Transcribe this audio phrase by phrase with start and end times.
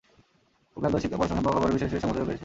[0.73, 2.39] কবি আবদুল হাই শিকদার পড়াশোনা সম্পন্ন করার পরপরই পেশা হিসেবে সাংবাদিকতা বেছে নেন।